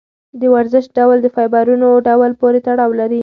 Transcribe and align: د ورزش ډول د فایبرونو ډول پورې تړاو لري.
د 0.39 0.41
ورزش 0.55 0.85
ډول 0.97 1.17
د 1.21 1.27
فایبرونو 1.35 1.87
ډول 2.07 2.31
پورې 2.41 2.59
تړاو 2.67 2.91
لري. 2.99 3.19